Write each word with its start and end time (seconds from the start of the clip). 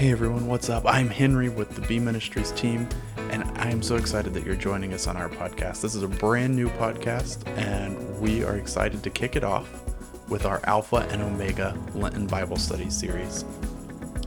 Hey 0.00 0.12
everyone, 0.12 0.46
what's 0.46 0.70
up? 0.70 0.84
I'm 0.86 1.10
Henry 1.10 1.50
with 1.50 1.74
the 1.74 1.82
B 1.82 1.98
Ministries 1.98 2.52
team, 2.52 2.88
and 3.28 3.44
I 3.58 3.68
am 3.68 3.82
so 3.82 3.96
excited 3.96 4.32
that 4.32 4.46
you're 4.46 4.56
joining 4.56 4.94
us 4.94 5.06
on 5.06 5.14
our 5.14 5.28
podcast. 5.28 5.82
This 5.82 5.94
is 5.94 6.02
a 6.02 6.08
brand 6.08 6.56
new 6.56 6.70
podcast, 6.70 7.46
and 7.58 8.18
we 8.18 8.42
are 8.42 8.56
excited 8.56 9.02
to 9.02 9.10
kick 9.10 9.36
it 9.36 9.44
off 9.44 9.68
with 10.30 10.46
our 10.46 10.62
Alpha 10.64 11.06
and 11.10 11.20
Omega 11.20 11.76
Lenten 11.94 12.26
Bible 12.26 12.56
Study 12.56 12.88
series. 12.88 13.44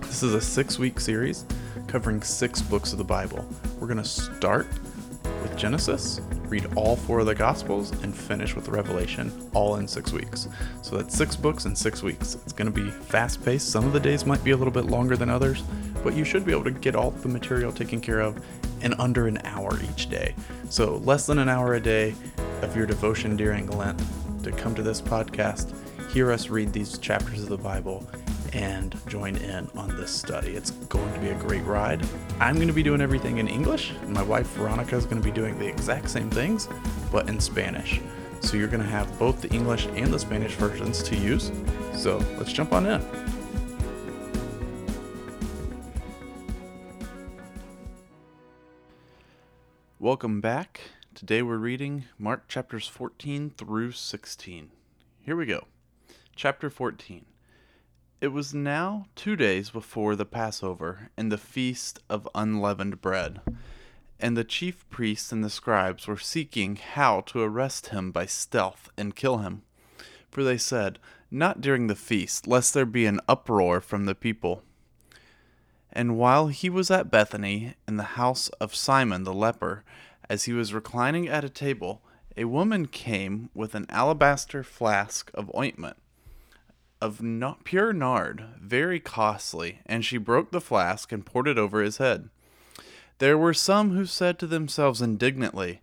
This 0.01 0.21
is 0.21 0.35
a 0.35 0.41
six 0.41 0.77
week 0.77 0.99
series 0.99 1.43
covering 1.87 2.21
six 2.21 2.61
books 2.61 2.91
of 2.91 2.99
the 2.99 3.03
Bible. 3.03 3.43
We're 3.79 3.87
going 3.87 3.97
to 3.97 4.05
start 4.05 4.67
with 5.41 5.57
Genesis, 5.57 6.21
read 6.53 6.67
all 6.75 6.95
four 6.95 7.21
of 7.21 7.25
the 7.25 7.33
Gospels, 7.33 7.89
and 8.03 8.15
finish 8.15 8.55
with 8.55 8.67
Revelation, 8.67 9.31
all 9.55 9.77
in 9.77 9.87
six 9.87 10.13
weeks. 10.13 10.47
So 10.83 10.95
that's 10.95 11.17
six 11.17 11.35
books 11.35 11.65
in 11.65 11.75
six 11.75 12.03
weeks. 12.03 12.35
It's 12.35 12.53
going 12.53 12.71
to 12.71 12.83
be 12.83 12.91
fast 12.91 13.43
paced. 13.43 13.71
Some 13.71 13.87
of 13.87 13.93
the 13.93 13.99
days 13.99 14.23
might 14.27 14.43
be 14.43 14.51
a 14.51 14.57
little 14.57 14.71
bit 14.71 14.85
longer 14.85 15.17
than 15.17 15.31
others, 15.31 15.63
but 16.03 16.13
you 16.13 16.23
should 16.23 16.45
be 16.45 16.51
able 16.51 16.65
to 16.65 16.71
get 16.71 16.95
all 16.95 17.09
the 17.09 17.27
material 17.27 17.71
taken 17.71 17.99
care 17.99 18.19
of 18.19 18.39
in 18.81 18.93
under 18.99 19.25
an 19.25 19.39
hour 19.45 19.79
each 19.91 20.11
day. 20.11 20.35
So 20.69 20.97
less 20.97 21.25
than 21.25 21.39
an 21.39 21.49
hour 21.49 21.73
a 21.73 21.81
day 21.81 22.13
of 22.61 22.77
your 22.77 22.85
devotion 22.85 23.35
during 23.35 23.65
Lent 23.71 23.99
to 24.43 24.51
come 24.51 24.75
to 24.75 24.83
this 24.83 25.01
podcast, 25.01 25.73
hear 26.11 26.31
us 26.31 26.49
read 26.49 26.71
these 26.71 26.99
chapters 26.99 27.41
of 27.41 27.49
the 27.49 27.57
Bible, 27.57 28.07
and 28.53 28.95
join 29.07 29.35
in 29.35 29.67
on 29.75 29.89
this 29.95 30.11
study. 30.11 30.51
It's 30.51 30.71
going 30.71 31.11
to 31.13 31.19
be 31.19 31.29
a 31.29 31.35
great 31.35 31.63
ride. 31.63 32.05
I'm 32.39 32.55
going 32.55 32.67
to 32.67 32.73
be 32.73 32.83
doing 32.83 33.01
everything 33.01 33.39
in 33.39 33.47
English, 33.47 33.91
and 34.01 34.13
my 34.13 34.21
wife 34.21 34.47
Veronica 34.53 34.95
is 34.95 35.05
going 35.05 35.21
to 35.21 35.23
be 35.23 35.31
doing 35.31 35.57
the 35.57 35.67
exact 35.67 36.09
same 36.09 36.29
things, 36.29 36.69
but 37.11 37.27
in 37.29 37.39
Spanish. 37.39 37.99
So 38.41 38.57
you're 38.57 38.67
going 38.67 38.83
to 38.83 38.89
have 38.89 39.17
both 39.17 39.41
the 39.41 39.49
English 39.49 39.87
and 39.95 40.13
the 40.13 40.19
Spanish 40.19 40.53
versions 40.53 41.01
to 41.03 41.15
use. 41.15 41.51
So 41.93 42.17
let's 42.37 42.53
jump 42.53 42.73
on 42.73 42.85
in. 42.85 43.03
Welcome 49.99 50.41
back. 50.41 50.81
Today 51.15 51.41
we're 51.41 51.57
reading 51.57 52.05
Mark 52.19 52.49
chapters 52.49 52.87
14 52.87 53.51
through 53.51 53.93
16. 53.93 54.71
Here 55.21 55.35
we 55.37 55.45
go. 55.45 55.67
Chapter 56.35 56.69
14. 56.69 57.25
It 58.23 58.31
was 58.31 58.53
now 58.53 59.07
two 59.15 59.35
days 59.35 59.69
before 59.69 60.15
the 60.15 60.23
Passover 60.23 61.09
and 61.17 61.29
the 61.29 61.37
feast 61.37 61.99
of 62.09 62.25
unleavened 62.33 63.01
bread. 63.01 63.41
And 64.17 64.37
the 64.37 64.45
chief 64.45 64.89
priests 64.89 65.33
and 65.33 65.43
the 65.43 65.49
scribes 65.49 66.07
were 66.07 66.15
seeking 66.15 66.77
how 66.77 67.19
to 67.19 67.41
arrest 67.41 67.87
him 67.87 68.13
by 68.13 68.27
stealth 68.27 68.89
and 68.97 69.13
kill 69.13 69.39
him. 69.39 69.63
For 70.31 70.41
they 70.41 70.57
said, 70.57 70.99
Not 71.29 71.59
during 71.59 71.87
the 71.87 71.97
feast, 71.97 72.47
lest 72.47 72.73
there 72.73 72.85
be 72.85 73.05
an 73.05 73.19
uproar 73.27 73.81
from 73.81 74.05
the 74.05 74.15
people. 74.15 74.63
And 75.91 76.17
while 76.17 76.47
he 76.47 76.69
was 76.69 76.89
at 76.89 77.11
Bethany, 77.11 77.73
in 77.89 77.97
the 77.97 78.15
house 78.15 78.47
of 78.61 78.73
Simon 78.73 79.25
the 79.25 79.33
leper, 79.33 79.83
as 80.29 80.45
he 80.45 80.53
was 80.53 80.73
reclining 80.73 81.27
at 81.27 81.43
a 81.43 81.49
table, 81.49 82.01
a 82.37 82.45
woman 82.45 82.87
came 82.87 83.49
with 83.53 83.75
an 83.75 83.85
alabaster 83.89 84.63
flask 84.63 85.29
of 85.33 85.53
ointment 85.53 85.97
of 87.03 87.21
pure 87.65 87.91
nard, 87.91 88.45
very 88.61 88.97
costly, 88.97 89.79
and 89.85 90.05
she 90.05 90.17
broke 90.17 90.51
the 90.51 90.61
flask 90.61 91.11
and 91.11 91.25
poured 91.25 91.49
it 91.49 91.57
over 91.57 91.81
his 91.81 91.97
head. 91.97 92.29
There 93.17 93.37
were 93.37 93.53
some 93.53 93.91
who 93.91 94.05
said 94.05 94.39
to 94.39 94.47
themselves 94.47 95.01
indignantly, 95.01 95.81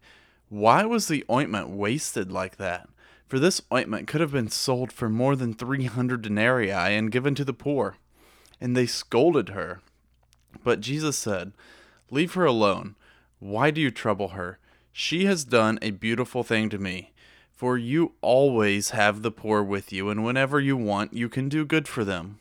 Why 0.49 0.87
was 0.87 1.09
the 1.09 1.27
ointment 1.31 1.69
wasted 1.69 2.33
like 2.33 2.57
that? 2.57 2.89
For 3.29 3.39
this 3.39 3.61
ointment 3.71 4.09
could 4.09 4.23
have 4.23 4.33
been 4.33 4.49
sold 4.49 4.93
for 4.93 5.11
more 5.11 5.37
than 5.37 5.53
three 5.53 5.85
hundred 5.85 6.23
denarii 6.23 6.71
and 6.71 7.13
given 7.13 7.35
to 7.35 7.45
the 7.45 7.53
poor. 7.53 7.97
And 8.59 8.75
they 8.75 8.87
scolded 8.87 9.51
her. 9.51 9.83
But 10.65 10.81
Jesus 10.81 11.19
said, 11.19 11.53
Leave 12.11 12.33
her 12.33 12.47
alone. 12.47 12.97
Why 13.41 13.71
do 13.71 13.81
you 13.83 13.91
trouble 13.91 14.29
her? 14.29 14.59
She 14.91 15.27
has 15.27 15.45
done 15.45 15.79
a 15.83 15.91
beautiful 15.91 16.43
thing 16.43 16.71
to 16.71 16.79
me. 16.79 17.13
For 17.61 17.77
you 17.77 18.13
always 18.23 18.89
have 18.89 19.21
the 19.21 19.31
poor 19.31 19.63
with 19.63 19.93
you, 19.93 20.09
and 20.09 20.25
whenever 20.25 20.59
you 20.59 20.79
want, 20.79 21.13
you 21.13 21.29
can 21.29 21.51
do 21.51 21.67
good 21.67 21.87
for 21.87 22.07
them. 22.07 22.39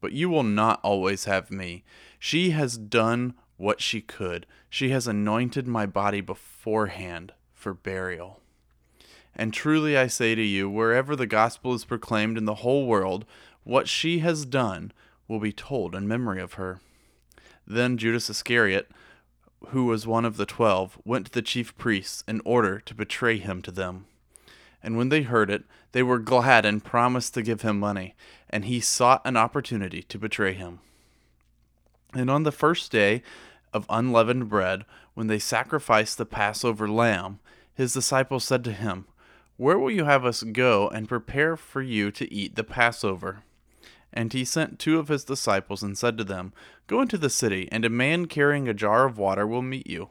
But 0.00 0.12
you 0.12 0.30
will 0.30 0.44
not 0.44 0.80
always 0.82 1.26
have 1.26 1.50
me. 1.50 1.84
She 2.18 2.52
has 2.52 2.78
done 2.78 3.34
what 3.58 3.82
she 3.82 4.00
could. 4.00 4.46
She 4.70 4.88
has 4.88 5.06
anointed 5.06 5.66
my 5.66 5.84
body 5.84 6.22
beforehand 6.22 7.34
for 7.52 7.74
burial. 7.74 8.40
And 9.36 9.52
truly 9.52 9.94
I 9.94 10.06
say 10.06 10.34
to 10.34 10.42
you, 10.42 10.70
wherever 10.70 11.14
the 11.14 11.26
gospel 11.26 11.74
is 11.74 11.84
proclaimed 11.84 12.38
in 12.38 12.46
the 12.46 12.62
whole 12.64 12.86
world, 12.86 13.26
what 13.64 13.88
she 13.88 14.20
has 14.20 14.46
done 14.46 14.90
will 15.28 15.38
be 15.38 15.52
told 15.52 15.94
in 15.94 16.08
memory 16.08 16.40
of 16.40 16.54
her. 16.54 16.80
Then 17.66 17.98
Judas 17.98 18.30
Iscariot, 18.30 18.90
who 19.66 19.84
was 19.84 20.06
one 20.06 20.24
of 20.24 20.38
the 20.38 20.46
twelve, 20.46 20.98
went 21.04 21.26
to 21.26 21.32
the 21.32 21.42
chief 21.42 21.76
priests 21.76 22.24
in 22.26 22.40
order 22.46 22.80
to 22.80 22.94
betray 22.94 23.36
him 23.36 23.60
to 23.60 23.70
them. 23.70 24.06
And 24.82 24.96
when 24.96 25.08
they 25.08 25.22
heard 25.22 25.50
it, 25.50 25.64
they 25.92 26.02
were 26.02 26.18
glad 26.18 26.64
and 26.64 26.84
promised 26.84 27.34
to 27.34 27.42
give 27.42 27.62
him 27.62 27.78
money, 27.78 28.14
and 28.50 28.64
he 28.64 28.80
sought 28.80 29.22
an 29.24 29.36
opportunity 29.36 30.02
to 30.02 30.18
betray 30.18 30.54
him. 30.54 30.80
And 32.14 32.30
on 32.30 32.42
the 32.42 32.52
first 32.52 32.90
day 32.90 33.22
of 33.72 33.86
unleavened 33.88 34.48
bread, 34.48 34.84
when 35.14 35.28
they 35.28 35.38
sacrificed 35.38 36.18
the 36.18 36.26
Passover 36.26 36.88
lamb, 36.88 37.38
his 37.74 37.92
disciples 37.92 38.44
said 38.44 38.64
to 38.64 38.72
him, 38.72 39.06
Where 39.56 39.78
will 39.78 39.90
you 39.90 40.04
have 40.04 40.24
us 40.24 40.42
go 40.42 40.88
and 40.88 41.08
prepare 41.08 41.56
for 41.56 41.80
you 41.80 42.10
to 42.10 42.32
eat 42.32 42.56
the 42.56 42.64
Passover? 42.64 43.42
And 44.12 44.32
he 44.32 44.44
sent 44.44 44.78
two 44.78 44.98
of 44.98 45.08
his 45.08 45.24
disciples 45.24 45.82
and 45.82 45.96
said 45.96 46.18
to 46.18 46.24
them, 46.24 46.52
Go 46.86 47.00
into 47.00 47.16
the 47.16 47.30
city, 47.30 47.68
and 47.72 47.84
a 47.84 47.90
man 47.90 48.26
carrying 48.26 48.68
a 48.68 48.74
jar 48.74 49.06
of 49.06 49.16
water 49.16 49.46
will 49.46 49.62
meet 49.62 49.86
you. 49.86 50.10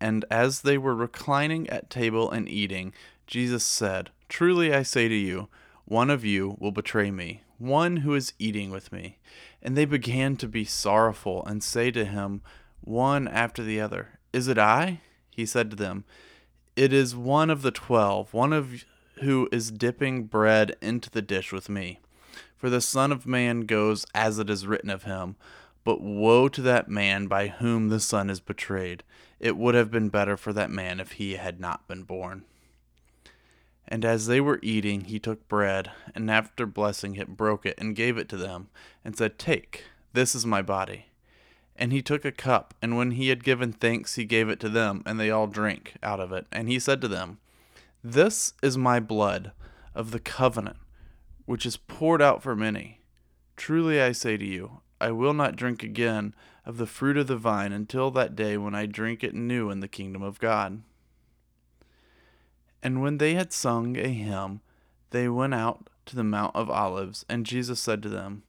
And 0.00 0.24
as 0.30 0.62
they 0.62 0.78
were 0.78 0.94
reclining 0.94 1.68
at 1.68 1.90
table 1.90 2.30
and 2.30 2.48
eating, 2.48 2.94
Jesus 3.26 3.64
said, 3.64 4.10
Truly 4.28 4.72
I 4.72 4.82
say 4.82 5.08
to 5.08 5.14
you, 5.14 5.48
one 5.84 6.10
of 6.10 6.24
you 6.24 6.56
will 6.58 6.72
betray 6.72 7.10
me, 7.10 7.42
one 7.58 7.98
who 7.98 8.14
is 8.14 8.32
eating 8.38 8.70
with 8.70 8.92
me. 8.92 9.18
And 9.62 9.76
they 9.76 9.84
began 9.84 10.36
to 10.36 10.48
be 10.48 10.64
sorrowful 10.64 11.44
and 11.44 11.62
say 11.62 11.90
to 11.90 12.04
him, 12.04 12.42
one 12.80 13.28
after 13.28 13.62
the 13.62 13.80
other, 13.80 14.18
Is 14.32 14.48
it 14.48 14.58
I? 14.58 15.00
He 15.30 15.44
said 15.44 15.70
to 15.70 15.76
them, 15.76 16.04
It 16.76 16.92
is 16.92 17.14
one 17.14 17.50
of 17.50 17.62
the 17.62 17.70
twelve, 17.70 18.32
one 18.32 18.52
of 18.52 18.84
who 19.20 19.48
is 19.52 19.70
dipping 19.70 20.24
bread 20.24 20.76
into 20.80 21.10
the 21.10 21.22
dish 21.22 21.52
with 21.52 21.68
me. 21.68 22.00
For 22.56 22.70
the 22.70 22.80
Son 22.80 23.12
of 23.12 23.26
Man 23.26 23.62
goes 23.62 24.06
as 24.14 24.38
it 24.38 24.50
is 24.50 24.66
written 24.66 24.90
of 24.90 25.04
him. 25.04 25.36
But 25.84 26.00
woe 26.00 26.48
to 26.48 26.62
that 26.62 26.88
man 26.88 27.26
by 27.26 27.48
whom 27.48 27.88
the 27.88 28.00
Son 28.00 28.28
is 28.30 28.40
betrayed. 28.40 29.02
It 29.38 29.56
would 29.56 29.74
have 29.74 29.90
been 29.90 30.10
better 30.10 30.36
for 30.36 30.52
that 30.52 30.70
man 30.70 31.00
if 31.00 31.12
he 31.12 31.34
had 31.34 31.58
not 31.58 31.88
been 31.88 32.02
born. 32.02 32.44
And 33.88 34.04
as 34.04 34.26
they 34.26 34.40
were 34.40 34.60
eating, 34.62 35.02
he 35.04 35.18
took 35.18 35.48
bread, 35.48 35.90
and 36.14 36.30
after 36.30 36.64
blessing 36.64 37.16
it, 37.16 37.36
broke 37.36 37.66
it, 37.66 37.74
and 37.78 37.96
gave 37.96 38.18
it 38.18 38.28
to 38.28 38.36
them, 38.36 38.68
and 39.04 39.16
said, 39.16 39.38
Take, 39.38 39.84
this 40.12 40.34
is 40.34 40.46
my 40.46 40.62
body. 40.62 41.06
And 41.74 41.92
he 41.92 42.02
took 42.02 42.24
a 42.24 42.30
cup, 42.30 42.74
and 42.80 42.96
when 42.96 43.12
he 43.12 43.30
had 43.30 43.42
given 43.42 43.72
thanks, 43.72 44.14
he 44.14 44.24
gave 44.24 44.48
it 44.48 44.60
to 44.60 44.68
them, 44.68 45.02
and 45.06 45.18
they 45.18 45.30
all 45.30 45.48
drank 45.48 45.94
out 46.02 46.20
of 46.20 46.30
it. 46.30 46.46
And 46.52 46.68
he 46.68 46.78
said 46.78 47.00
to 47.00 47.08
them, 47.08 47.38
This 48.04 48.52
is 48.62 48.78
my 48.78 49.00
blood 49.00 49.52
of 49.94 50.12
the 50.12 50.20
covenant, 50.20 50.76
which 51.46 51.66
is 51.66 51.76
poured 51.76 52.22
out 52.22 52.42
for 52.42 52.54
many. 52.54 53.00
Truly 53.56 54.00
I 54.00 54.12
say 54.12 54.36
to 54.36 54.44
you, 54.44 54.82
I 55.00 55.10
will 55.12 55.32
not 55.32 55.56
drink 55.56 55.82
again 55.82 56.34
of 56.66 56.76
the 56.76 56.86
fruit 56.86 57.16
of 57.16 57.26
the 57.26 57.36
vine 57.36 57.72
until 57.72 58.10
that 58.12 58.36
day 58.36 58.56
when 58.56 58.74
I 58.74 58.86
drink 58.86 59.24
it 59.24 59.34
new 59.34 59.70
in 59.70 59.80
the 59.80 59.88
kingdom 59.88 60.22
of 60.22 60.38
God. 60.38 60.82
And 62.82 63.02
when 63.02 63.18
they 63.18 63.34
had 63.34 63.52
sung 63.52 63.96
a 63.96 64.08
hymn, 64.08 64.60
they 65.10 65.28
went 65.28 65.54
out 65.54 65.88
to 66.06 66.16
the 66.16 66.24
Mount 66.24 66.54
of 66.54 66.70
Olives, 66.70 67.24
and 67.28 67.46
Jesus 67.46 67.80
said 67.80 68.02
to 68.02 68.08
them, 68.08 68.42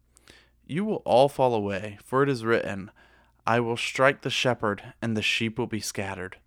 You 0.65 0.85
will 0.85 1.01
all 1.05 1.29
fall 1.29 1.53
away, 1.53 1.97
for 2.03 2.23
it 2.23 2.29
is 2.29 2.45
written, 2.45 2.91
I 3.45 3.59
will 3.59 3.77
strike 3.77 4.21
the 4.21 4.29
shepherd, 4.29 4.93
and 5.01 5.17
the 5.17 5.21
sheep 5.21 5.57
will 5.57 5.67
be 5.67 5.79
scattered. 5.79 6.37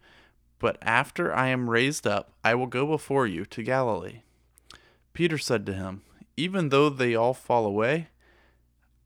But 0.58 0.78
after 0.80 1.34
I 1.34 1.48
am 1.48 1.68
raised 1.68 2.06
up, 2.06 2.32
I 2.44 2.54
will 2.54 2.66
go 2.66 2.86
before 2.86 3.26
you 3.26 3.44
to 3.46 3.62
Galilee. 3.62 4.22
Peter 5.12 5.38
said 5.38 5.66
to 5.66 5.74
him, 5.74 6.02
Even 6.36 6.68
though 6.68 6.88
they 6.88 7.14
all 7.14 7.34
fall 7.34 7.66
away, 7.66 8.08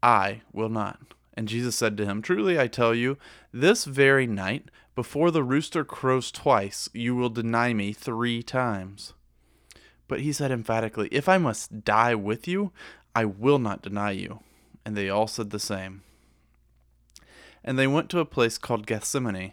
I 0.03 0.43
will 0.53 0.69
not. 0.69 1.01
And 1.35 1.49
Jesus 1.49 1.77
said 1.77 1.97
to 1.97 2.05
him, 2.05 2.21
Truly 2.21 2.59
I 2.59 2.67
tell 2.67 2.95
you, 2.95 3.17
this 3.53 3.85
very 3.85 4.27
night, 4.27 4.71
before 4.95 5.31
the 5.31 5.45
rooster 5.45 5.85
crows 5.85 6.33
twice, 6.33 6.89
you 6.93 7.15
will 7.15 7.31
deny 7.31 7.73
me 7.73 7.93
three 7.93 8.43
times. 8.43 9.15
But 10.09 10.23
he 10.23 10.33
said 10.33 10.51
emphatically, 10.51 11.09
If 11.13 11.29
I 11.29 11.39
must 11.39 11.85
die 11.85 12.15
with 12.15 12.49
you, 12.49 12.73
I 13.15 13.25
will 13.25 13.59
not 13.59 13.83
deny 13.83 14.11
you. 14.11 14.41
And 14.85 14.97
they 14.97 15.09
all 15.09 15.29
said 15.29 15.51
the 15.51 15.61
same. 15.61 16.03
And 17.63 17.79
they 17.79 17.87
went 17.87 18.11
to 18.11 18.21
a 18.21 18.25
place 18.25 18.59
called 18.59 18.87
Gethsemane, 18.87 19.53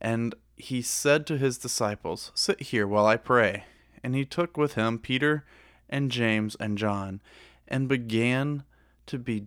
and 0.00 0.34
he 0.56 0.82
said 0.82 1.26
to 1.26 1.38
his 1.38 1.58
disciples, 1.58 2.32
Sit 2.34 2.60
here 2.60 2.86
while 2.86 3.06
I 3.06 3.16
pray. 3.16 3.64
And 4.02 4.14
he 4.14 4.24
took 4.24 4.56
with 4.56 4.74
him 4.74 4.98
Peter 4.98 5.44
and 5.88 6.10
James 6.10 6.56
and 6.58 6.78
John, 6.78 7.20
and 7.68 7.88
began 7.88 8.64
to 9.06 9.18
be 9.18 9.46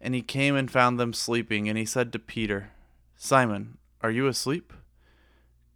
And 0.00 0.14
he 0.14 0.22
came 0.22 0.56
and 0.56 0.70
found 0.70 0.98
them 0.98 1.12
sleeping, 1.12 1.68
and 1.68 1.76
he 1.76 1.84
said 1.84 2.12
to 2.12 2.18
Peter, 2.18 2.70
Simon, 3.16 3.76
are 4.00 4.10
you 4.10 4.26
asleep? 4.26 4.72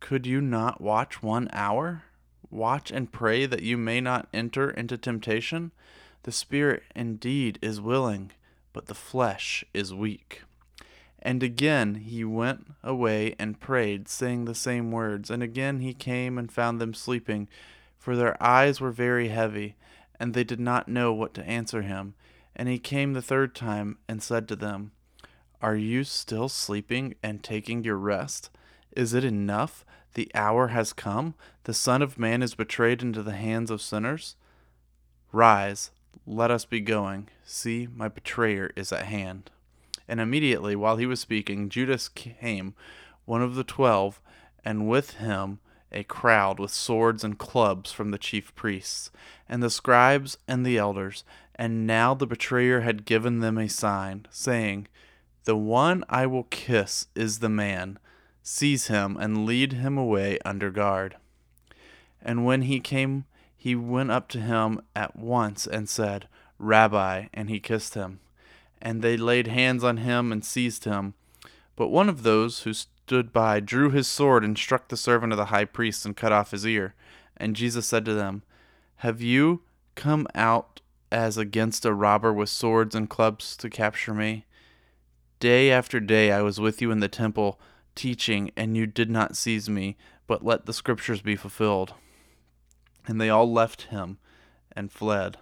Could 0.00 0.26
you 0.26 0.40
not 0.40 0.80
watch 0.80 1.22
one 1.22 1.48
hour? 1.52 2.04
Watch 2.50 2.90
and 2.90 3.12
pray 3.12 3.46
that 3.46 3.62
you 3.62 3.76
may 3.76 4.00
not 4.00 4.28
enter 4.32 4.70
into 4.70 4.96
temptation. 4.96 5.72
The 6.22 6.32
spirit 6.32 6.84
indeed 6.94 7.58
is 7.60 7.80
willing, 7.80 8.32
but 8.72 8.86
the 8.86 8.94
flesh 8.94 9.64
is 9.74 9.92
weak. 9.92 10.42
And 11.20 11.42
again 11.42 11.96
he 11.96 12.24
went 12.24 12.66
away 12.82 13.34
and 13.38 13.60
prayed, 13.60 14.08
saying 14.08 14.44
the 14.44 14.54
same 14.54 14.90
words. 14.90 15.30
And 15.30 15.42
again 15.42 15.80
he 15.80 15.94
came 15.94 16.38
and 16.38 16.52
found 16.52 16.80
them 16.80 16.94
sleeping, 16.94 17.48
for 17.98 18.14
their 18.14 18.42
eyes 18.42 18.80
were 18.80 18.90
very 18.90 19.28
heavy, 19.28 19.76
and 20.20 20.32
they 20.32 20.44
did 20.44 20.60
not 20.60 20.88
know 20.88 21.12
what 21.12 21.34
to 21.34 21.46
answer 21.46 21.82
him. 21.82 22.14
And 22.56 22.68
he 22.68 22.78
came 22.78 23.12
the 23.12 23.22
third 23.22 23.54
time 23.54 23.98
and 24.08 24.22
said 24.22 24.48
to 24.48 24.56
them, 24.56 24.92
Are 25.60 25.76
you 25.76 26.04
still 26.04 26.48
sleeping 26.48 27.14
and 27.22 27.42
taking 27.42 27.84
your 27.84 27.96
rest? 27.96 28.50
Is 28.92 29.14
it 29.14 29.24
enough? 29.24 29.84
The 30.14 30.30
hour 30.34 30.68
has 30.68 30.92
come. 30.92 31.34
The 31.64 31.74
Son 31.74 32.00
of 32.00 32.18
Man 32.18 32.42
is 32.42 32.54
betrayed 32.54 33.02
into 33.02 33.22
the 33.22 33.32
hands 33.32 33.70
of 33.70 33.82
sinners. 33.82 34.36
Rise, 35.32 35.90
let 36.26 36.50
us 36.50 36.64
be 36.64 36.80
going. 36.80 37.28
See, 37.44 37.88
my 37.92 38.08
betrayer 38.08 38.70
is 38.76 38.92
at 38.92 39.06
hand. 39.06 39.50
And 40.06 40.20
immediately, 40.20 40.76
while 40.76 40.96
he 40.96 41.06
was 41.06 41.20
speaking, 41.20 41.68
Judas 41.68 42.08
came, 42.08 42.74
one 43.24 43.42
of 43.42 43.56
the 43.56 43.64
twelve, 43.64 44.20
and 44.64 44.88
with 44.88 45.14
him 45.14 45.58
a 45.94 46.04
crowd 46.04 46.58
with 46.58 46.72
swords 46.72 47.22
and 47.24 47.38
clubs 47.38 47.92
from 47.92 48.10
the 48.10 48.18
chief 48.18 48.54
priests, 48.54 49.10
and 49.48 49.62
the 49.62 49.70
scribes 49.70 50.36
and 50.48 50.66
the 50.66 50.76
elders 50.76 51.24
and 51.56 51.86
now 51.86 52.14
the 52.14 52.26
betrayer 52.26 52.80
had 52.80 53.04
given 53.04 53.40
them 53.40 53.58
a 53.58 53.68
sign, 53.68 54.26
saying, 54.30 54.88
The 55.44 55.56
one 55.56 56.04
I 56.08 56.26
will 56.26 56.44
kiss 56.44 57.06
is 57.14 57.38
the 57.38 57.48
man. 57.48 57.98
Seize 58.42 58.88
him 58.88 59.16
and 59.18 59.46
lead 59.46 59.72
him 59.72 59.96
away 59.96 60.38
under 60.44 60.70
guard. 60.70 61.16
And 62.20 62.44
when 62.44 62.62
he 62.62 62.80
came, 62.80 63.24
he 63.56 63.74
went 63.74 64.10
up 64.10 64.28
to 64.30 64.40
him 64.40 64.80
at 64.94 65.16
once 65.16 65.66
and 65.66 65.88
said, 65.88 66.28
Rabbi, 66.58 67.26
and 67.32 67.48
he 67.48 67.60
kissed 67.60 67.94
him. 67.94 68.20
And 68.82 69.00
they 69.00 69.16
laid 69.16 69.46
hands 69.46 69.82
on 69.82 69.98
him 69.98 70.32
and 70.32 70.44
seized 70.44 70.84
him. 70.84 71.14
But 71.76 71.88
one 71.88 72.08
of 72.08 72.22
those 72.22 72.62
who 72.62 72.72
stood 72.72 73.32
by 73.32 73.60
drew 73.60 73.90
his 73.90 74.06
sword 74.06 74.44
and 74.44 74.56
struck 74.56 74.88
the 74.88 74.96
servant 74.96 75.32
of 75.32 75.36
the 75.36 75.46
high 75.46 75.64
priest 75.64 76.04
and 76.04 76.16
cut 76.16 76.32
off 76.32 76.50
his 76.50 76.66
ear. 76.66 76.94
And 77.36 77.56
Jesus 77.56 77.86
said 77.86 78.04
to 78.04 78.14
them, 78.14 78.42
Have 78.96 79.20
you 79.20 79.62
come 79.94 80.26
out 80.34 80.80
as 81.10 81.36
against 81.36 81.84
a 81.84 81.94
robber 81.94 82.32
with 82.32 82.48
swords 82.48 82.94
and 82.94 83.08
clubs 83.08 83.56
to 83.56 83.70
capture 83.70 84.14
me. 84.14 84.44
Day 85.40 85.70
after 85.70 86.00
day 86.00 86.32
I 86.32 86.42
was 86.42 86.60
with 86.60 86.80
you 86.80 86.90
in 86.90 87.00
the 87.00 87.08
temple, 87.08 87.60
teaching, 87.94 88.50
and 88.56 88.76
you 88.76 88.86
did 88.86 89.10
not 89.10 89.36
seize 89.36 89.68
me, 89.68 89.96
but 90.26 90.44
let 90.44 90.66
the 90.66 90.72
scriptures 90.72 91.20
be 91.20 91.36
fulfilled. 91.36 91.94
And 93.06 93.20
they 93.20 93.28
all 93.28 93.50
left 93.52 93.82
him 93.82 94.18
and 94.72 94.90
fled. 94.90 95.36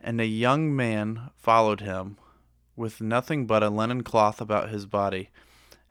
And 0.00 0.20
a 0.20 0.26
young 0.26 0.74
man 0.74 1.30
followed 1.36 1.80
him, 1.80 2.16
with 2.76 3.00
nothing 3.00 3.46
but 3.46 3.62
a 3.62 3.68
linen 3.68 4.02
cloth 4.02 4.40
about 4.40 4.70
his 4.70 4.86
body. 4.86 5.30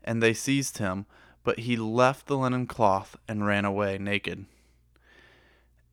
And 0.02 0.22
they 0.22 0.32
seized 0.32 0.78
him, 0.78 1.06
but 1.44 1.60
he 1.60 1.76
left 1.76 2.26
the 2.26 2.36
linen 2.36 2.66
cloth 2.66 3.16
and 3.28 3.46
ran 3.46 3.64
away 3.64 3.98
naked. 3.98 4.46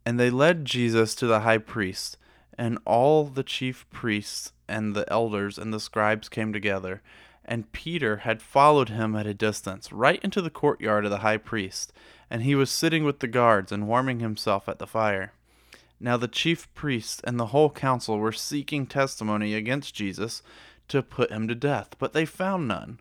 And 0.05 0.19
they 0.19 0.29
led 0.29 0.65
Jesus 0.65 1.15
to 1.15 1.27
the 1.27 1.41
high 1.41 1.57
priest. 1.57 2.17
And 2.57 2.79
all 2.85 3.25
the 3.25 3.43
chief 3.43 3.85
priests 3.91 4.53
and 4.67 4.95
the 4.95 5.11
elders 5.11 5.57
and 5.57 5.73
the 5.73 5.79
scribes 5.79 6.29
came 6.29 6.53
together. 6.53 7.01
And 7.43 7.71
Peter 7.71 8.17
had 8.17 8.41
followed 8.41 8.89
him 8.89 9.15
at 9.15 9.27
a 9.27 9.33
distance, 9.33 9.91
right 9.91 10.19
into 10.23 10.41
the 10.41 10.49
courtyard 10.49 11.05
of 11.05 11.11
the 11.11 11.19
high 11.19 11.37
priest, 11.37 11.93
and 12.29 12.41
he 12.41 12.55
was 12.55 12.71
sitting 12.71 13.03
with 13.03 13.19
the 13.19 13.27
guards 13.27 13.71
and 13.71 13.87
warming 13.87 14.19
himself 14.19 14.67
at 14.67 14.79
the 14.79 14.87
fire. 14.87 15.31
Now 15.99 16.17
the 16.17 16.27
chief 16.27 16.73
priests 16.73 17.21
and 17.23 17.39
the 17.39 17.47
whole 17.47 17.69
council 17.69 18.17
were 18.17 18.31
seeking 18.31 18.87
testimony 18.87 19.53
against 19.53 19.93
Jesus 19.93 20.41
to 20.87 21.03
put 21.03 21.31
him 21.31 21.47
to 21.47 21.55
death, 21.55 21.95
but 21.99 22.13
they 22.13 22.25
found 22.25 22.67
none. 22.67 22.99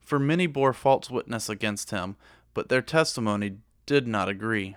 For 0.00 0.18
many 0.18 0.46
bore 0.46 0.72
false 0.72 1.10
witness 1.10 1.48
against 1.48 1.90
him, 1.90 2.16
but 2.54 2.68
their 2.68 2.82
testimony 2.82 3.58
did 3.86 4.06
not 4.06 4.28
agree. 4.28 4.76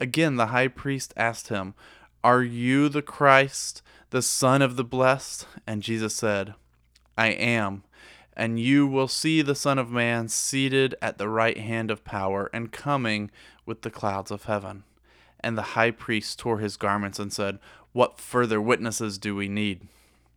Again, 0.00 0.36
the 0.36 0.46
high 0.46 0.68
priest 0.68 1.12
asked 1.16 1.48
him, 1.48 1.74
Are 2.24 2.42
you 2.42 2.88
the 2.88 3.02
Christ, 3.02 3.82
the 4.08 4.22
Son 4.22 4.62
of 4.62 4.76
the 4.76 4.84
Blessed? 4.84 5.46
And 5.66 5.82
Jesus 5.82 6.16
said, 6.16 6.54
I 7.18 7.28
am. 7.28 7.84
And 8.34 8.58
you 8.58 8.86
will 8.86 9.08
see 9.08 9.42
the 9.42 9.54
Son 9.54 9.78
of 9.78 9.90
Man 9.90 10.28
seated 10.28 10.94
at 11.02 11.18
the 11.18 11.28
right 11.28 11.58
hand 11.58 11.90
of 11.90 12.04
power 12.04 12.48
and 12.54 12.72
coming 12.72 13.30
with 13.66 13.82
the 13.82 13.90
clouds 13.90 14.30
of 14.30 14.44
heaven. 14.44 14.84
And 15.40 15.58
the 15.58 15.62
high 15.62 15.90
priest 15.90 16.38
tore 16.38 16.58
his 16.58 16.78
garments 16.78 17.18
and 17.18 17.30
said, 17.30 17.58
What 17.92 18.18
further 18.18 18.60
witnesses 18.60 19.18
do 19.18 19.36
we 19.36 19.48
need? 19.48 19.86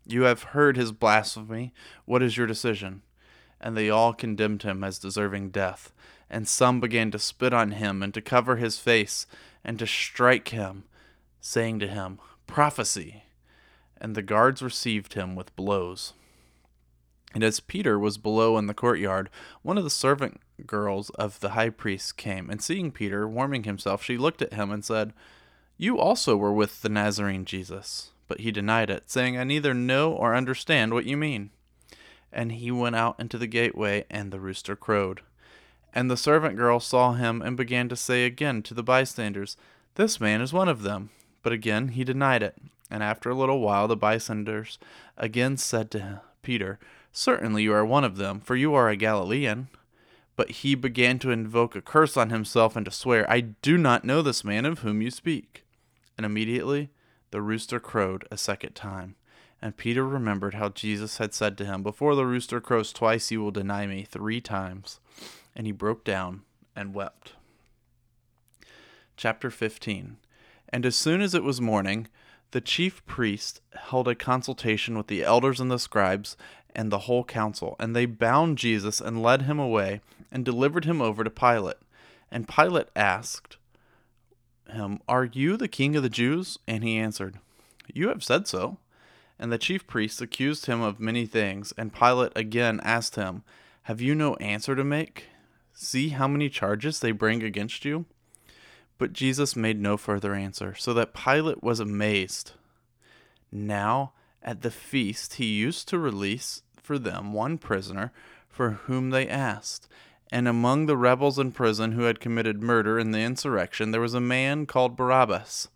You 0.05 0.23
have 0.23 0.43
heard 0.43 0.75
his 0.75 0.91
blasphemy. 0.91 1.73
What 2.03 2.21
is 2.21 2.35
your 2.35 2.47
decision? 2.47 3.03
And 3.61 3.77
they 3.77 3.89
all 3.89 4.11
condemned 4.11 4.63
him 4.63 4.83
as 4.83 4.99
deserving 4.99 5.51
death. 5.51 5.93
And 6.29 6.47
some 6.47 6.81
began 6.81 7.11
to 7.11 7.19
spit 7.19 7.53
on 7.53 7.71
him 7.71 8.03
and 8.03 8.13
to 8.13 8.21
cover 8.21 8.57
his 8.57 8.77
face 8.77 9.25
and 9.63 9.79
to 9.79 9.87
strike 9.87 10.49
him, 10.49 10.83
saying 11.39 11.79
to 11.79 11.87
him, 11.87 12.19
Prophecy! 12.47 13.23
And 13.99 14.15
the 14.15 14.21
guards 14.21 14.61
received 14.61 15.13
him 15.13 15.35
with 15.35 15.55
blows. 15.55 16.13
And 17.33 17.43
as 17.43 17.59
Peter 17.59 17.97
was 17.97 18.17
below 18.17 18.57
in 18.57 18.67
the 18.67 18.73
courtyard, 18.73 19.29
one 19.61 19.77
of 19.77 19.83
the 19.83 19.89
servant 19.89 20.39
girls 20.67 21.09
of 21.11 21.39
the 21.39 21.49
high 21.49 21.69
priest 21.69 22.17
came, 22.17 22.49
and 22.49 22.61
seeing 22.61 22.91
Peter 22.91 23.27
warming 23.27 23.63
himself, 23.63 24.03
she 24.03 24.17
looked 24.17 24.41
at 24.41 24.53
him 24.53 24.71
and 24.71 24.85
said, 24.85 25.13
You 25.77 25.97
also 25.97 26.37
were 26.37 26.53
with 26.53 26.81
the 26.81 26.89
Nazarene 26.89 27.45
Jesus. 27.45 28.11
But 28.27 28.41
he 28.41 28.51
denied 28.51 28.89
it, 28.89 29.09
saying, 29.09 29.37
I 29.37 29.43
neither 29.43 29.73
know 29.73 30.11
or 30.13 30.35
understand 30.35 30.93
what 30.93 31.05
you 31.05 31.17
mean. 31.17 31.49
And 32.31 32.51
he 32.51 32.71
went 32.71 32.95
out 32.95 33.19
into 33.19 33.37
the 33.37 33.47
gateway, 33.47 34.05
and 34.09 34.31
the 34.31 34.39
rooster 34.39 34.75
crowed. 34.75 35.21
And 35.93 36.09
the 36.09 36.17
servant 36.17 36.57
girl 36.57 36.79
saw 36.79 37.13
him 37.13 37.41
and 37.41 37.55
began 37.55 37.87
to 37.89 37.95
say 37.95 38.25
again 38.25 38.63
to 38.63 38.73
the 38.73 38.83
bystanders, 38.83 39.57
This 39.95 40.19
man 40.19 40.41
is 40.41 40.53
one 40.53 40.67
of 40.69 40.81
them. 40.81 41.09
But 41.43 41.53
again 41.53 41.89
he 41.89 42.03
denied 42.03 42.41
it. 42.41 42.57
And 42.89 43.03
after 43.03 43.29
a 43.29 43.35
little 43.35 43.59
while 43.59 43.87
the 43.87 43.95
bystanders 43.95 44.79
again 45.17 45.57
said 45.57 45.91
to 45.91 46.21
Peter, 46.41 46.79
Certainly 47.11 47.63
you 47.63 47.73
are 47.73 47.85
one 47.85 48.03
of 48.03 48.17
them, 48.17 48.39
for 48.39 48.55
you 48.55 48.73
are 48.73 48.89
a 48.89 48.95
Galilean. 48.95 49.67
But 50.35 50.49
he 50.49 50.73
began 50.73 51.19
to 51.19 51.29
invoke 51.29 51.75
a 51.75 51.81
curse 51.81 52.17
on 52.17 52.31
himself 52.31 52.75
and 52.75 52.85
to 52.85 52.91
swear, 52.91 53.29
I 53.29 53.41
do 53.41 53.77
not 53.77 54.03
know 54.03 54.23
this 54.23 54.43
man 54.43 54.65
of 54.65 54.79
whom 54.79 55.01
you 55.01 55.11
speak. 55.11 55.63
And 56.17 56.25
immediately 56.25 56.89
the 57.29 57.41
rooster 57.41 57.79
crowed 57.79 58.27
a 58.31 58.37
second 58.37 58.73
time. 58.73 59.15
And 59.61 59.77
Peter 59.77 60.05
remembered 60.05 60.55
how 60.55 60.69
Jesus 60.69 61.19
had 61.19 61.33
said 61.33 61.57
to 61.57 61.65
him, 61.65 61.83
Before 61.83 62.15
the 62.15 62.25
rooster 62.25 62.59
crows 62.59 62.91
twice, 62.91 63.31
you 63.31 63.41
will 63.41 63.51
deny 63.51 63.85
me 63.85 64.03
three 64.03 64.41
times. 64.41 64.99
And 65.55 65.65
he 65.67 65.71
broke 65.71 66.03
down 66.03 66.41
and 66.75 66.93
wept. 66.93 67.33
Chapter 69.15 69.51
15 69.51 70.17
And 70.69 70.85
as 70.85 70.95
soon 70.95 71.21
as 71.21 71.33
it 71.33 71.43
was 71.43 71.61
morning, 71.61 72.07
the 72.51 72.61
chief 72.61 73.05
priests 73.05 73.61
held 73.73 74.07
a 74.07 74.15
consultation 74.15 74.97
with 74.97 75.07
the 75.07 75.23
elders 75.23 75.59
and 75.59 75.71
the 75.71 75.79
scribes 75.79 76.37
and 76.75 76.91
the 76.91 76.99
whole 76.99 77.23
council, 77.23 77.75
and 77.79 77.95
they 77.95 78.05
bound 78.05 78.57
Jesus 78.57 78.99
and 78.99 79.21
led 79.21 79.43
him 79.43 79.59
away 79.59 80.01
and 80.31 80.43
delivered 80.43 80.85
him 80.85 81.01
over 81.01 81.23
to 81.23 81.29
Pilate. 81.29 81.77
And 82.31 82.47
Pilate 82.47 82.89
asked 82.95 83.57
him, 84.71 84.99
Are 85.07 85.25
you 85.25 85.57
the 85.57 85.67
king 85.67 85.95
of 85.95 86.03
the 86.03 86.09
Jews? 86.09 86.57
And 86.67 86.83
he 86.83 86.97
answered, 86.97 87.39
You 87.93 88.09
have 88.09 88.23
said 88.23 88.47
so. 88.47 88.77
And 89.39 89.51
the 89.51 89.57
chief 89.57 89.87
priests 89.87 90.21
accused 90.21 90.67
him 90.67 90.81
of 90.81 90.99
many 90.99 91.25
things, 91.25 91.73
and 91.77 91.93
Pilate 91.93 92.31
again 92.35 92.79
asked 92.83 93.15
him, 93.15 93.43
Have 93.83 93.99
you 93.99 94.15
no 94.15 94.35
answer 94.35 94.75
to 94.75 94.83
make? 94.83 95.27
See 95.73 96.09
how 96.09 96.27
many 96.27 96.49
charges 96.49 96.99
they 96.99 97.11
bring 97.11 97.43
against 97.43 97.83
you? 97.83 98.05
But 98.97 99.13
Jesus 99.13 99.55
made 99.55 99.81
no 99.81 99.97
further 99.97 100.33
answer, 100.33 100.75
so 100.75 100.93
that 100.93 101.13
Pilate 101.13 101.63
was 101.63 101.79
amazed. 101.79 102.51
Now, 103.51 104.13
at 104.41 104.61
the 104.61 104.71
feast, 104.71 105.35
he 105.35 105.45
used 105.45 105.87
to 105.89 105.97
release 105.97 106.61
for 106.75 106.99
them 106.99 107.33
one 107.33 107.57
prisoner 107.57 108.11
for 108.47 108.71
whom 108.71 109.09
they 109.09 109.27
asked. 109.27 109.87
And 110.31 110.47
among 110.47 110.85
the 110.85 110.97
rebels 110.97 111.39
in 111.39 111.51
prison 111.51 111.93
who 111.93 112.03
had 112.03 112.19
committed 112.19 112.61
murder 112.61 112.99
in 112.99 113.11
the 113.11 113.19
insurrection, 113.19 113.91
there 113.91 114.01
was 114.01 114.13
a 114.13 114.19
man 114.19 114.65
called 114.65 114.95
Barabbas. 114.95 115.69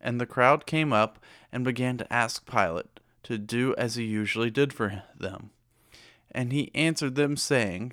And 0.00 0.20
the 0.20 0.26
crowd 0.26 0.66
came 0.66 0.92
up 0.92 1.18
and 1.52 1.64
began 1.64 1.96
to 1.98 2.12
ask 2.12 2.46
Pilate 2.46 3.00
to 3.24 3.38
do 3.38 3.74
as 3.76 3.96
he 3.96 4.04
usually 4.04 4.50
did 4.50 4.72
for 4.72 5.02
them. 5.18 5.50
And 6.30 6.52
he 6.52 6.70
answered 6.74 7.14
them, 7.14 7.36
saying, 7.36 7.92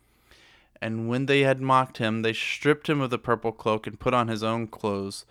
And 0.81 1.07
when 1.07 1.27
they 1.27 1.41
had 1.41 1.61
mocked 1.61 1.97
him, 1.97 2.23
they 2.23 2.33
stripped 2.33 2.89
him 2.89 3.01
of 3.01 3.11
the 3.11 3.19
purple 3.19 3.51
cloak, 3.51 3.85
and 3.85 3.99
put 3.99 4.13
on 4.13 4.27
his 4.27 4.41
own 4.41 4.67
clothes, 4.67 5.25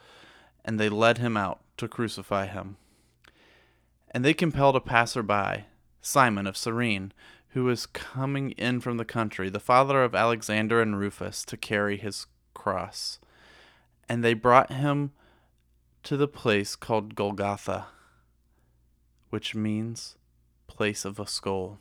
and 0.65 0.79
they 0.79 0.89
led 0.89 1.19
him 1.19 1.37
out 1.37 1.61
to 1.79 1.89
crucify 1.89 2.47
him. 2.47 2.77
And 4.13 4.25
they 4.25 4.35
compelled 4.35 4.77
a 4.77 4.81
passer 4.81 5.23
by 5.23 5.65
Simon 6.01 6.47
of 6.47 6.57
Cyrene, 6.57 7.13
who 7.49 7.65
was 7.65 7.87
coming 7.87 8.53
in 8.53 8.81
from 8.81 8.97
the 8.97 9.05
country, 9.05 9.51
the 9.51 9.59
father 9.59 10.05
of 10.05 10.15
Alexander 10.15 10.81
and 10.81 10.99
Rufus, 10.99 11.45
to 11.47 11.57
carry 11.57 11.97
his 11.97 12.27
cross. 12.55 13.19
And 14.09 14.23
they 14.23 14.35
brought 14.35 14.73
him 14.73 15.13
to 16.05 16.17
the 16.17 16.29
place 16.29 16.77
called 16.77 17.15
Golgotha, 17.17 17.87
which 19.31 19.55
means 19.55 20.17
place 20.69 21.05
of 21.05 21.19
a 21.19 21.27
skull. 21.27 21.81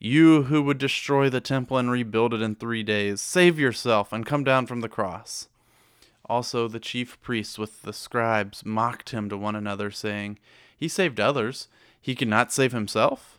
you 0.00 0.44
who 0.44 0.62
would 0.62 0.78
destroy 0.78 1.28
the 1.28 1.40
temple 1.40 1.76
and 1.76 1.90
rebuild 1.90 2.34
it 2.34 2.42
in 2.42 2.56
three 2.56 2.82
days, 2.82 3.20
save 3.20 3.58
yourself 3.58 4.12
and 4.12 4.26
come 4.26 4.42
down 4.42 4.66
from 4.66 4.80
the 4.80 4.88
cross. 4.88 5.48
Also, 6.24 6.66
the 6.66 6.80
chief 6.80 7.20
priests 7.20 7.58
with 7.58 7.82
the 7.82 7.92
scribes 7.92 8.64
mocked 8.64 9.10
him 9.10 9.28
to 9.28 9.36
one 9.36 9.54
another, 9.54 9.90
saying, 9.90 10.38
He 10.76 10.88
saved 10.88 11.20
others 11.20 11.68
he 12.00 12.14
cannot 12.14 12.52
save 12.52 12.72
himself? 12.72 13.38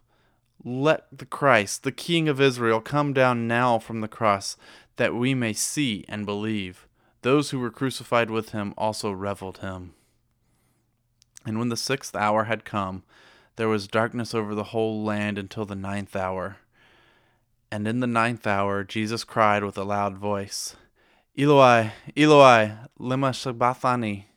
Let 0.63 1.05
the 1.11 1.25
Christ, 1.25 1.83
the 1.83 1.91
King 1.91 2.29
of 2.29 2.39
Israel, 2.39 2.79
come 2.79 3.13
down 3.13 3.47
now 3.47 3.79
from 3.79 4.01
the 4.01 4.07
cross, 4.07 4.55
that 4.97 5.15
we 5.15 5.33
may 5.33 5.53
see 5.53 6.05
and 6.07 6.25
believe. 6.25 6.87
Those 7.23 7.49
who 7.49 7.59
were 7.59 7.71
crucified 7.71 8.29
with 8.29 8.51
him 8.51 8.73
also 8.77 9.11
reviled 9.11 9.59
him. 9.59 9.93
And 11.45 11.57
when 11.57 11.69
the 11.69 11.77
sixth 11.77 12.15
hour 12.15 12.43
had 12.43 12.65
come, 12.65 13.01
there 13.61 13.69
was 13.69 13.87
darkness 13.87 14.33
over 14.33 14.55
the 14.55 14.63
whole 14.73 15.03
land 15.03 15.37
until 15.37 15.65
the 15.65 15.75
ninth 15.75 16.15
hour. 16.15 16.57
And 17.71 17.87
in 17.87 17.99
the 17.99 18.07
ninth 18.07 18.47
hour 18.47 18.83
Jesus 18.83 19.23
cried 19.23 19.63
with 19.63 19.77
a 19.77 19.83
loud 19.83 20.17
voice, 20.17 20.75
Eloi, 21.37 21.91
Eloi, 22.17 22.71
lema 22.99 23.35
sabachthani, 23.35 24.29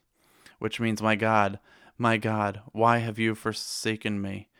which 0.59 0.79
means, 0.79 1.01
My 1.01 1.17
God, 1.17 1.59
my 1.97 2.19
God, 2.19 2.61
why 2.73 2.99
have 2.99 3.19
you 3.19 3.35
forsaken 3.35 4.21
me? 4.21 4.51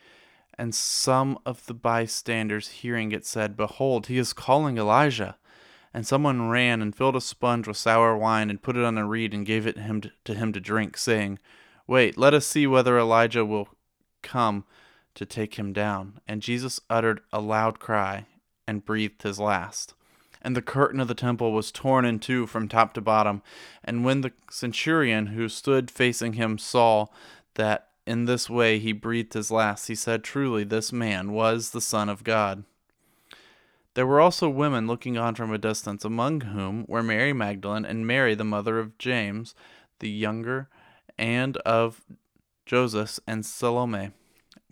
And 0.57 0.75
some 0.75 1.39
of 1.45 1.67
the 1.67 1.75
bystanders 1.75 2.69
hearing 2.69 3.13
it 3.13 3.27
said, 3.27 3.59
Behold, 3.59 4.07
he 4.07 4.17
is 4.17 4.33
calling 4.33 4.79
Elijah. 4.79 5.37
And 5.93 6.07
someone 6.07 6.49
ran 6.49 6.81
and 6.81 6.97
filled 6.97 7.17
a 7.17 7.21
sponge 7.21 7.69
with 7.69 7.77
sour 7.77 8.17
wine 8.17 8.49
and 8.49 8.63
put 8.63 8.79
it 8.79 8.85
on 8.85 8.97
a 8.97 9.07
reed 9.07 9.35
and 9.35 9.45
gave 9.45 9.67
it 9.67 9.77
him 9.77 10.01
to 10.25 10.33
him 10.33 10.55
to 10.55 10.59
drink, 10.59 10.97
saying, 10.97 11.39
Wait, 11.87 12.17
let 12.17 12.33
us 12.33 12.47
see 12.47 12.67
whether 12.67 12.99
Elijah 12.99 13.45
will 13.45 13.69
come 14.25 14.65
to 15.15 15.25
take 15.25 15.55
him 15.55 15.73
down. 15.73 16.19
And 16.27 16.43
Jesus 16.43 16.81
uttered 16.91 17.21
a 17.33 17.41
loud 17.41 17.79
cry 17.79 18.27
and 18.67 18.85
breathed 18.85 19.23
his 19.23 19.39
last 19.39 19.95
and 20.45 20.55
the 20.55 20.63
curtain 20.63 21.01
of 21.01 21.09
the 21.09 21.15
temple 21.15 21.53
was 21.53 21.73
torn 21.73 22.05
in 22.05 22.19
two 22.21 22.47
from 22.47 22.69
top 22.69 22.93
to 22.93 23.01
bottom. 23.01 23.43
And 23.83 24.05
when 24.05 24.21
the 24.21 24.33
centurion 24.51 25.29
who 25.29 25.49
stood 25.49 25.91
facing 25.91 26.35
him 26.35 26.59
saw 26.59 27.07
that 27.55 27.89
in 28.07 28.27
this 28.27 28.51
way 28.51 28.79
he 28.79 28.93
breathed 28.93 29.33
his 29.33 29.51
last, 29.51 29.89
he 29.89 29.95
said, 29.95 30.23
Truly, 30.23 30.63
this 30.63 30.93
man 30.93 31.33
was 31.33 31.71
the 31.71 31.81
Son 31.81 32.11
of 32.11 32.23
God. 32.23 32.65
There 33.95 34.07
were 34.07 34.21
also 34.21 34.51
women 34.51 34.87
looking 34.87 35.17
on 35.17 35.35
from 35.35 35.53
a 35.53 35.59
distance, 35.59 36.05
among 36.05 36.43
whom 36.43 36.85
were 36.89 37.03
Mary 37.03 37.33
Magdalene 37.33 37.87
and 37.87 38.07
Mary, 38.07 38.35
the 38.35 38.45
mother 38.45 38.79
of 38.79 38.99
James 38.99 39.55
the 40.01 40.11
younger, 40.11 40.69
and 41.17 41.57
of 41.59 42.03
Joseph 42.67 43.19
and 43.27 43.45
Salome 43.45 44.11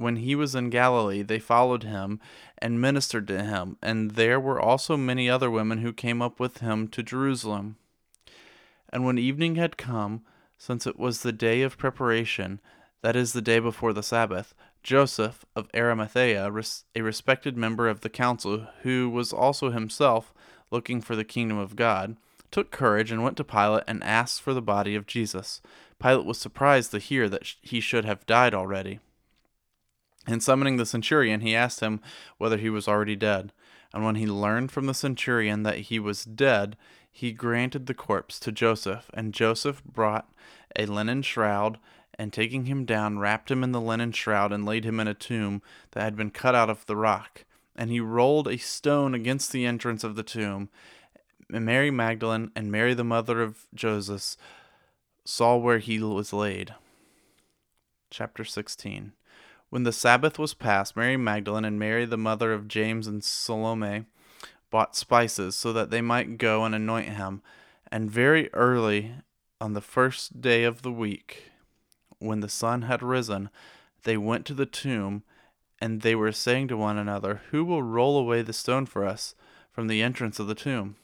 when 0.02 0.16
he 0.16 0.34
was 0.34 0.54
in 0.54 0.70
Galilee, 0.70 1.22
they 1.22 1.38
followed 1.38 1.84
him 1.84 2.20
and 2.58 2.80
ministered 2.80 3.26
to 3.28 3.42
him, 3.42 3.76
and 3.82 4.12
there 4.12 4.40
were 4.40 4.60
also 4.60 4.96
many 4.96 5.28
other 5.28 5.50
women 5.50 5.78
who 5.78 5.92
came 5.92 6.20
up 6.20 6.40
with 6.40 6.58
him 6.58 6.88
to 6.88 7.02
Jerusalem. 7.02 7.76
And 8.92 9.04
when 9.04 9.18
evening 9.18 9.54
had 9.56 9.76
come, 9.76 10.22
since 10.58 10.86
it 10.86 10.98
was 10.98 11.22
the 11.22 11.32
day 11.32 11.62
of 11.62 11.78
preparation, 11.78 12.60
that 13.02 13.16
is, 13.16 13.32
the 13.32 13.42
day 13.42 13.58
before 13.58 13.92
the 13.92 14.02
Sabbath, 14.02 14.54
Joseph 14.82 15.44
of 15.56 15.68
Arimathea, 15.74 16.50
a 16.94 17.02
respected 17.02 17.56
member 17.56 17.88
of 17.88 18.00
the 18.00 18.08
council, 18.08 18.66
who 18.82 19.08
was 19.08 19.32
also 19.32 19.70
himself 19.70 20.32
looking 20.70 21.00
for 21.00 21.16
the 21.16 21.24
kingdom 21.24 21.58
of 21.58 21.76
God, 21.76 22.16
took 22.50 22.70
courage 22.70 23.10
and 23.10 23.22
went 23.22 23.36
to 23.38 23.44
Pilate 23.44 23.84
and 23.88 24.04
asked 24.04 24.42
for 24.42 24.52
the 24.52 24.62
body 24.62 24.94
of 24.94 25.06
Jesus. 25.06 25.60
Pilate 26.02 26.26
was 26.26 26.38
surprised 26.38 26.90
to 26.90 26.98
hear 26.98 27.28
that 27.28 27.54
he 27.60 27.80
should 27.80 28.04
have 28.04 28.26
died 28.26 28.54
already. 28.54 28.98
And 30.26 30.42
summoning 30.42 30.76
the 30.76 30.86
centurion, 30.86 31.40
he 31.40 31.54
asked 31.54 31.80
him 31.80 32.00
whether 32.38 32.56
he 32.56 32.70
was 32.70 32.88
already 32.88 33.16
dead. 33.16 33.52
And 33.94 34.04
when 34.04 34.14
he 34.14 34.26
learned 34.26 34.72
from 34.72 34.86
the 34.86 34.94
centurion 34.94 35.62
that 35.64 35.78
he 35.78 35.98
was 35.98 36.24
dead, 36.24 36.76
he 37.10 37.32
granted 37.32 37.86
the 37.86 37.94
corpse 37.94 38.40
to 38.40 38.52
Joseph. 38.52 39.10
And 39.12 39.34
Joseph 39.34 39.84
brought 39.84 40.32
a 40.76 40.86
linen 40.86 41.22
shroud, 41.22 41.78
and 42.18 42.32
taking 42.32 42.66
him 42.66 42.84
down, 42.84 43.18
wrapped 43.18 43.50
him 43.50 43.62
in 43.62 43.72
the 43.72 43.80
linen 43.80 44.12
shroud, 44.12 44.52
and 44.52 44.64
laid 44.64 44.84
him 44.84 45.00
in 45.00 45.08
a 45.08 45.14
tomb 45.14 45.62
that 45.92 46.02
had 46.02 46.16
been 46.16 46.30
cut 46.30 46.54
out 46.54 46.70
of 46.70 46.86
the 46.86 46.96
rock. 46.96 47.44
And 47.76 47.90
he 47.90 48.00
rolled 48.00 48.48
a 48.48 48.58
stone 48.58 49.14
against 49.14 49.52
the 49.52 49.66
entrance 49.66 50.04
of 50.04 50.14
the 50.14 50.22
tomb. 50.22 50.68
And 51.52 51.64
Mary 51.64 51.90
Magdalene 51.90 52.50
and 52.54 52.70
Mary, 52.70 52.94
the 52.94 53.04
mother 53.04 53.42
of 53.42 53.66
Joseph, 53.74 54.36
saw 55.24 55.56
where 55.56 55.78
he 55.78 55.98
was 55.98 56.32
laid. 56.32 56.74
Chapter 58.10 58.44
16 58.44 59.12
when 59.72 59.84
the 59.84 59.90
Sabbath 59.92 60.38
was 60.38 60.52
past, 60.52 60.96
Mary 60.96 61.16
Magdalene 61.16 61.64
and 61.64 61.78
Mary, 61.78 62.04
the 62.04 62.18
mother 62.18 62.52
of 62.52 62.68
James 62.68 63.06
and 63.06 63.24
Salome, 63.24 64.04
bought 64.70 64.94
spices 64.94 65.56
so 65.56 65.72
that 65.72 65.88
they 65.88 66.02
might 66.02 66.36
go 66.36 66.66
and 66.66 66.74
anoint 66.74 67.08
him. 67.08 67.40
And 67.90 68.10
very 68.10 68.52
early 68.52 69.14
on 69.62 69.72
the 69.72 69.80
first 69.80 70.42
day 70.42 70.64
of 70.64 70.82
the 70.82 70.92
week, 70.92 71.52
when 72.18 72.40
the 72.40 72.50
sun 72.50 72.82
had 72.82 73.02
risen, 73.02 73.48
they 74.02 74.18
went 74.18 74.44
to 74.44 74.52
the 74.52 74.66
tomb, 74.66 75.22
and 75.80 76.02
they 76.02 76.14
were 76.14 76.32
saying 76.32 76.68
to 76.68 76.76
one 76.76 76.98
another, 76.98 77.40
Who 77.50 77.64
will 77.64 77.82
roll 77.82 78.18
away 78.18 78.42
the 78.42 78.52
stone 78.52 78.84
for 78.84 79.06
us 79.06 79.34
from 79.70 79.86
the 79.86 80.02
entrance 80.02 80.38
of 80.38 80.48
the 80.48 80.54
tomb? 80.54 80.96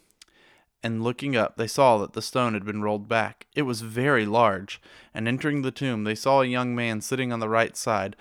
And 0.83 1.03
looking 1.03 1.37
up, 1.37 1.57
they 1.57 1.67
saw 1.67 1.99
that 1.99 2.13
the 2.13 2.23
stone 2.23 2.55
had 2.55 2.65
been 2.65 2.83
rolled 2.83 3.09
back. 3.09 3.47
It 3.57 3.63
was 3.63 3.81
very 3.81 4.25
large. 4.27 4.81
And 5.13 5.27
entering 5.27 5.63
the 5.63 5.73
tomb, 5.73 6.05
they 6.05 6.15
saw 6.15 6.41
a 6.41 6.47
young 6.47 6.75
man 6.75 7.01
sitting 7.01 7.33
on 7.33 7.41
the 7.41 7.49
right 7.49 7.77
side 7.77 8.15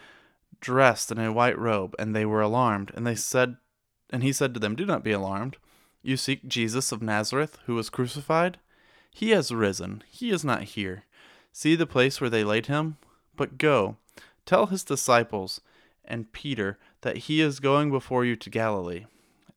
dressed 0.60 1.12
in 1.12 1.20
a 1.20 1.32
white 1.32 1.58
robe, 1.58 1.96
and 2.00 2.16
they 2.16 2.26
were 2.26 2.42
alarmed. 2.42 2.92
And 2.96 3.06
they 3.06 3.16
said, 3.16 3.58
and 4.10 4.24
he 4.24 4.34
said 4.34 4.54
to 4.54 4.60
them, 4.60 4.76
Do 4.76 4.86
not 4.86 5.04
be 5.04 5.12
alarmed. 5.12 5.58
You 6.02 6.18
seek 6.18 6.48
Jesus 6.48 6.92
of 6.92 7.02
Nazareth, 7.02 7.58
who 7.66 7.76
was 7.76 7.90
crucified? 7.90 8.58
He 9.12 9.32
has 9.32 9.52
risen. 9.52 10.04
He 10.10 10.32
is 10.32 10.44
not 10.44 10.64
here. 10.64 11.04
See 11.52 11.76
the 11.76 11.88
place 11.88 12.22
where 12.22 12.30
they 12.30 12.44
laid 12.44 12.68
him? 12.68 12.98
But 13.36 13.58
go, 13.58 13.98
tell 14.46 14.68
his 14.68 14.84
disciples 14.84 15.62
and 16.06 16.32
Peter 16.32 16.78
that 17.02 17.18
he 17.18 17.42
is 17.42 17.60
going 17.60 17.92
before 17.92 18.24
you 18.24 18.36
to 18.38 18.50
Galilee. 18.50 19.06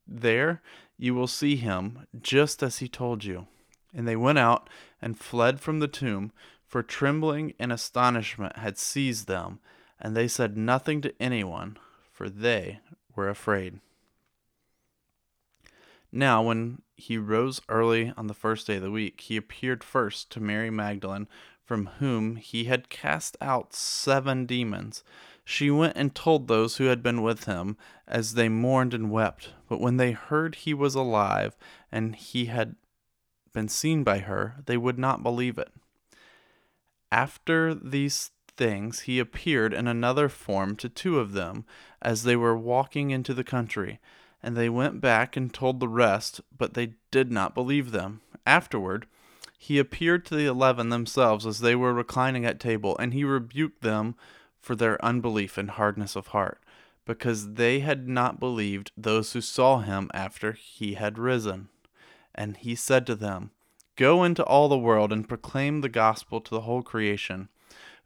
There 0.07 0.61
you 1.01 1.13
will 1.15 1.27
see 1.27 1.55
him, 1.55 2.05
just 2.21 2.61
as 2.61 2.77
he 2.77 2.87
told 2.87 3.23
you. 3.23 3.47
And 3.93 4.07
they 4.07 4.15
went 4.15 4.37
out 4.37 4.69
and 5.01 5.19
fled 5.19 5.59
from 5.59 5.79
the 5.79 5.87
tomb, 5.87 6.31
for 6.65 6.81
trembling 6.81 7.53
and 7.59 7.71
astonishment 7.71 8.55
had 8.57 8.77
seized 8.77 9.27
them 9.27 9.59
and 10.01 10.17
they 10.17 10.27
said 10.27 10.57
nothing 10.57 10.99
to 11.01 11.13
anyone, 11.21 11.77
for 12.11 12.27
they 12.27 12.79
were 13.15 13.29
afraid. 13.29 13.79
Now, 16.11 16.41
when 16.41 16.81
he 16.97 17.17
rose 17.17 17.61
early 17.69 18.11
on 18.17 18.27
the 18.27 18.33
first 18.33 18.67
day 18.67 18.77
of 18.77 18.81
the 18.81 18.91
week, 18.91 19.21
he 19.21 19.37
appeared 19.37 19.83
first 19.83 20.31
to 20.31 20.41
Mary 20.41 20.71
Magdalene, 20.71 21.27
from 21.63 21.85
whom 21.99 22.35
he 22.35 22.65
had 22.65 22.89
cast 22.89 23.37
out 23.39 23.73
seven 23.73 24.45
demons. 24.45 25.03
She 25.51 25.69
went 25.69 25.97
and 25.97 26.15
told 26.15 26.47
those 26.47 26.77
who 26.77 26.85
had 26.85 27.03
been 27.03 27.21
with 27.21 27.43
him, 27.43 27.75
as 28.07 28.35
they 28.35 28.47
mourned 28.47 28.93
and 28.93 29.11
wept. 29.11 29.49
But 29.67 29.81
when 29.81 29.97
they 29.97 30.13
heard 30.13 30.55
he 30.55 30.73
was 30.73 30.95
alive, 30.95 31.57
and 31.91 32.15
he 32.15 32.45
had 32.45 32.77
been 33.51 33.67
seen 33.67 34.05
by 34.05 34.19
her, 34.19 34.55
they 34.65 34.77
would 34.77 34.97
not 34.97 35.23
believe 35.23 35.57
it. 35.57 35.73
After 37.11 37.75
these 37.75 38.31
things 38.55 39.01
he 39.01 39.19
appeared 39.19 39.73
in 39.73 39.89
another 39.89 40.29
form 40.29 40.77
to 40.77 40.87
two 40.87 41.19
of 41.19 41.33
them 41.33 41.65
as 42.01 42.23
they 42.23 42.37
were 42.37 42.57
walking 42.57 43.11
into 43.11 43.33
the 43.33 43.43
country. 43.43 43.99
And 44.41 44.55
they 44.55 44.69
went 44.69 45.01
back 45.01 45.35
and 45.35 45.53
told 45.53 45.81
the 45.81 45.89
rest, 45.89 46.39
but 46.57 46.75
they 46.75 46.93
did 47.11 47.29
not 47.29 47.53
believe 47.53 47.91
them. 47.91 48.21
Afterward, 48.47 49.05
he 49.57 49.79
appeared 49.79 50.25
to 50.27 50.35
the 50.35 50.45
eleven 50.45 50.87
themselves 50.87 51.45
as 51.45 51.59
they 51.59 51.75
were 51.75 51.93
reclining 51.93 52.45
at 52.45 52.57
table, 52.57 52.97
and 52.99 53.13
he 53.13 53.25
rebuked 53.25 53.81
them 53.81 54.15
for 54.61 54.75
their 54.75 55.03
unbelief 55.03 55.57
and 55.57 55.71
hardness 55.71 56.15
of 56.15 56.27
heart, 56.27 56.59
because 57.05 57.53
they 57.53 57.79
had 57.79 58.07
not 58.07 58.39
believed 58.39 58.91
those 58.95 59.33
who 59.33 59.41
saw 59.41 59.79
him 59.79 60.09
after 60.13 60.53
he 60.53 60.93
had 60.93 61.17
risen. 61.17 61.69
And 62.33 62.57
he 62.57 62.75
said 62.75 63.05
to 63.07 63.15
them, 63.15 63.51
Go 63.95 64.23
into 64.23 64.43
all 64.43 64.69
the 64.69 64.77
world 64.77 65.11
and 65.11 65.27
proclaim 65.27 65.81
the 65.81 65.89
gospel 65.89 66.39
to 66.41 66.51
the 66.51 66.61
whole 66.61 66.81
creation. 66.81 67.49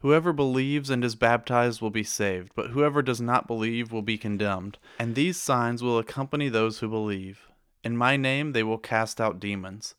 Whoever 0.00 0.32
believes 0.32 0.90
and 0.90 1.04
is 1.04 1.14
baptized 1.14 1.80
will 1.80 1.90
be 1.90 2.02
saved, 2.02 2.52
but 2.54 2.70
whoever 2.70 3.02
does 3.02 3.20
not 3.20 3.46
believe 3.46 3.92
will 3.92 4.02
be 4.02 4.18
condemned. 4.18 4.78
And 4.98 5.14
these 5.14 5.36
signs 5.36 5.82
will 5.82 5.98
accompany 5.98 6.48
those 6.48 6.80
who 6.80 6.88
believe. 6.88 7.48
In 7.82 7.96
my 7.96 8.16
name 8.16 8.52
they 8.52 8.62
will 8.62 8.78
cast 8.78 9.20
out 9.20 9.40
demons. 9.40 9.94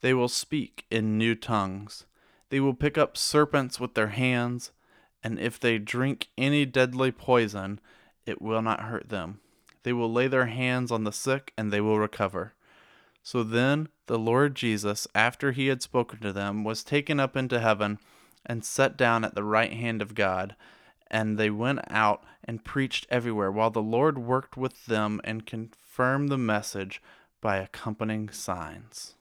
They 0.00 0.12
will 0.12 0.28
speak 0.28 0.84
in 0.90 1.16
new 1.18 1.34
tongues. 1.34 2.04
They 2.50 2.60
will 2.60 2.74
pick 2.74 2.96
up 2.98 3.16
serpents 3.16 3.80
with 3.80 3.94
their 3.94 4.08
hands, 4.08 4.70
and 5.22 5.38
if 5.38 5.58
they 5.58 5.78
drink 5.78 6.28
any 6.36 6.64
deadly 6.64 7.10
poison, 7.10 7.80
it 8.26 8.40
will 8.40 8.62
not 8.62 8.82
hurt 8.82 9.08
them. 9.08 9.40
They 9.82 9.92
will 9.92 10.12
lay 10.12 10.28
their 10.28 10.46
hands 10.46 10.92
on 10.92 11.04
the 11.04 11.12
sick, 11.12 11.52
and 11.56 11.72
they 11.72 11.80
will 11.80 11.98
recover. 11.98 12.54
So 13.22 13.42
then 13.42 13.88
the 14.06 14.18
Lord 14.18 14.54
Jesus, 14.54 15.06
after 15.14 15.52
he 15.52 15.66
had 15.66 15.82
spoken 15.82 16.20
to 16.20 16.32
them, 16.32 16.64
was 16.64 16.82
taken 16.82 17.20
up 17.20 17.36
into 17.36 17.60
heaven 17.60 17.98
and 18.46 18.64
sat 18.64 18.96
down 18.96 19.24
at 19.24 19.34
the 19.34 19.44
right 19.44 19.72
hand 19.72 20.00
of 20.00 20.14
God. 20.14 20.56
And 21.10 21.38
they 21.38 21.50
went 21.50 21.80
out 21.90 22.22
and 22.44 22.64
preached 22.64 23.06
everywhere, 23.10 23.50
while 23.50 23.70
the 23.70 23.82
Lord 23.82 24.18
worked 24.18 24.56
with 24.56 24.86
them 24.86 25.20
and 25.24 25.46
confirmed 25.46 26.28
the 26.28 26.38
message 26.38 27.02
by 27.40 27.56
accompanying 27.58 28.30
signs. 28.30 29.14